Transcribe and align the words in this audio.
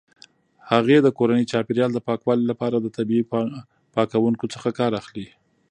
هغې 0.71 0.97
د 1.01 1.07
کورني 1.17 1.45
چاپیریال 1.51 1.91
د 1.93 1.99
پاکوالي 2.07 2.45
لپاره 2.51 2.75
د 2.79 2.87
طبیعي 2.97 3.23
پاکونکو 3.95 4.45
څخه 4.53 4.69
کار 4.79 4.91
اخلي. 5.01 5.27